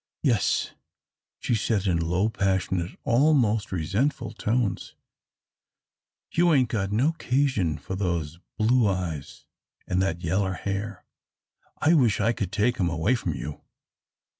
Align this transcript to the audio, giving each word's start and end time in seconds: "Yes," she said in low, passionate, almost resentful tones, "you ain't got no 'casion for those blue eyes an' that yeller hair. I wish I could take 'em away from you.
"Yes," 0.23 0.71
she 1.37 1.53
said 1.53 1.85
in 1.85 1.99
low, 1.99 2.27
passionate, 2.27 2.97
almost 3.03 3.71
resentful 3.71 4.31
tones, 4.33 4.95
"you 6.31 6.51
ain't 6.55 6.69
got 6.69 6.91
no 6.91 7.11
'casion 7.11 7.77
for 7.77 7.95
those 7.95 8.39
blue 8.57 8.87
eyes 8.89 9.45
an' 9.87 9.99
that 9.99 10.23
yeller 10.23 10.53
hair. 10.53 11.05
I 11.77 11.93
wish 11.93 12.19
I 12.19 12.33
could 12.33 12.51
take 12.51 12.79
'em 12.79 12.89
away 12.89 13.13
from 13.13 13.35
you. 13.35 13.61